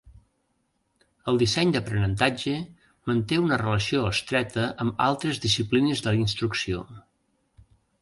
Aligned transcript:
El 1.31 1.37
disseny 1.43 1.73
d'aprenentatge 1.75 2.55
manté 3.11 3.39
una 3.43 3.61
relació 3.65 4.03
estreta 4.15 4.67
amb 4.87 5.07
altres 5.13 5.45
disciplines 5.49 6.07
de 6.07 6.13
la 6.13 6.27
instrucció. 6.27 6.87